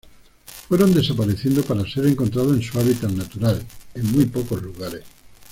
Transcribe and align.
Fueron 0.67 0.95
desapareciendo 0.95 1.61
para 1.61 1.85
ser 1.85 2.07
encontrados 2.07 2.53
en 2.53 2.63
su 2.63 2.79
hábitat 2.79 3.11
natural 3.11 3.63
en 3.93 4.11
muy 4.11 4.25
pocos 4.25 4.59
lugares. 4.59 5.03